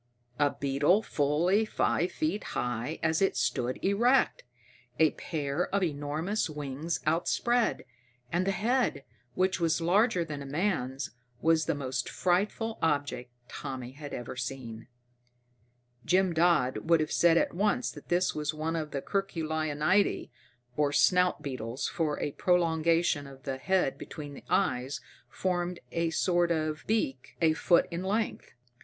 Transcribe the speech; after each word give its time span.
_A 0.43 0.55
beetle 0.59 1.03
fully 1.03 1.63
five 1.63 2.11
feet 2.11 2.43
high 2.57 2.97
as 3.03 3.21
it 3.21 3.37
stood 3.37 3.77
erect, 3.85 4.43
a 4.97 5.11
pair 5.11 5.67
of 5.67 5.83
enormous 5.83 6.49
wings 6.49 6.99
outspread. 7.05 7.85
And 8.31 8.47
the 8.47 8.51
head, 8.51 9.03
which 9.35 9.59
was 9.59 9.79
larger 9.79 10.25
than 10.25 10.41
a 10.41 10.45
man's, 10.47 11.11
was 11.39 11.65
the 11.65 11.75
most 11.75 12.09
frightful 12.09 12.79
object 12.81 13.29
Tommy 13.47 13.91
had 13.91 14.11
ever 14.11 14.35
seen. 14.35 14.87
Jim 16.03 16.33
Dodd 16.33 16.89
would 16.89 16.99
have 16.99 17.11
said 17.11 17.37
at 17.37 17.53
once 17.53 17.91
that 17.91 18.07
this 18.09 18.33
was 18.33 18.55
one 18.55 18.75
of 18.75 18.89
the 18.89 19.03
Curculionidae, 19.03 20.31
or 20.75 20.91
snout 20.91 21.43
beetles, 21.43 21.87
for 21.87 22.19
a 22.19 22.31
prolongation 22.31 23.27
of 23.27 23.43
the 23.43 23.59
head 23.59 23.99
between 23.99 24.33
the 24.33 24.45
eyes 24.49 24.99
formed 25.29 25.79
a 25.91 26.09
sort 26.09 26.49
of 26.49 26.83
beak 26.87 27.37
a 27.39 27.53
foot 27.53 27.85
in 27.91 28.01
length. 28.03 28.53